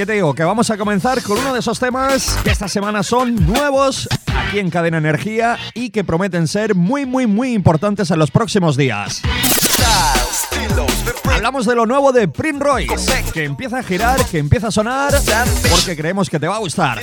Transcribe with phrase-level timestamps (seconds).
[0.00, 0.32] ¿Qué te digo?
[0.32, 4.60] Que vamos a comenzar con uno de esos temas que esta semana son nuevos aquí
[4.60, 9.22] en Cadena Energía y que prometen ser muy, muy, muy importantes en los próximos días.
[11.24, 15.14] Hablamos de lo nuevo de Prince Royce, que empieza a girar, que empieza a sonar,
[15.68, 17.00] porque creemos que te va a gustar.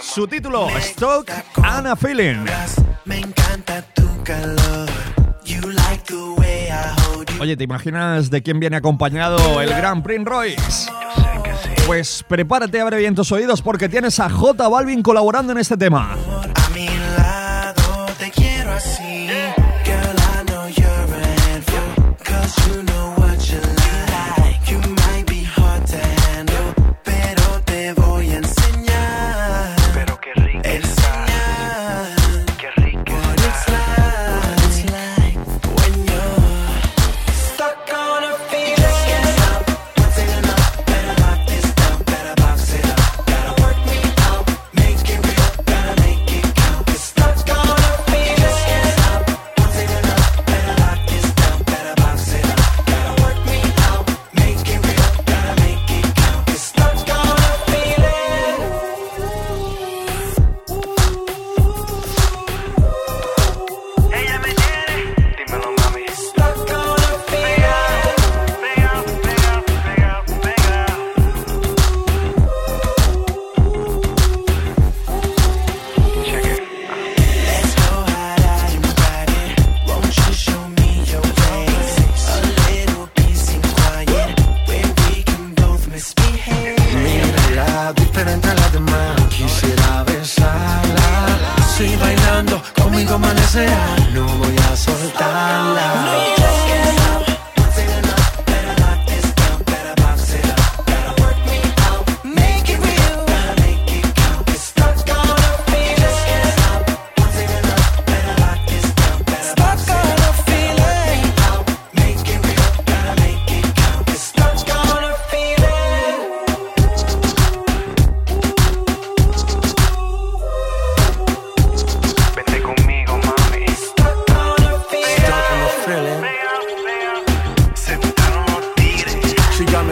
[0.00, 1.30] Su título, Stock
[1.62, 2.46] and a Feeling.
[3.04, 4.88] Me encanta tu calor.
[7.40, 10.90] Oye, ¿te imaginas de quién viene acompañado el gran Prince Royce?
[11.86, 16.16] Pues prepárate, abre bien tus oídos porque tienes a J Balvin colaborando en este tema.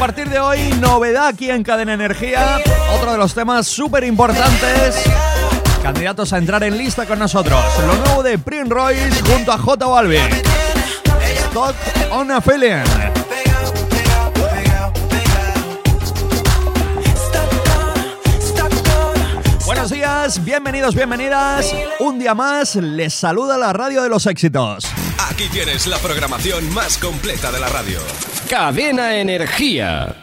[0.00, 2.58] partir de hoy, novedad aquí en Cadena Energía.
[2.92, 5.04] Otro de los temas súper importantes.
[5.82, 7.62] Candidatos a entrar en lista con nosotros.
[7.86, 10.28] Lo nuevo de Prince Royce junto a J Balvin.
[11.50, 11.76] Stock
[12.10, 13.19] on a feeling.
[20.30, 21.74] Días, bienvenidos, bienvenidas.
[21.98, 24.84] Un día más les saluda la radio de los éxitos.
[25.30, 27.98] Aquí tienes la programación más completa de la radio.
[28.48, 30.14] Cadena Energía.